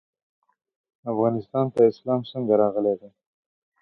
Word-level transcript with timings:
افغانستان 1.11 1.65
ته 1.73 1.79
اسلام 1.91 2.21
څنګه 2.31 2.53
راغلی 2.61 2.93
دی؟ 2.99 3.09